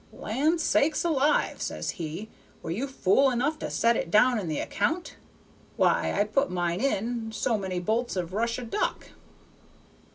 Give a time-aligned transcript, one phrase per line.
[0.11, 2.27] 'Land sakes alive!' says he,
[2.63, 5.15] 'were you fool enough to set it down in the account?
[5.77, 9.09] Why, I put mine in, so many bolts of Russia duck.'"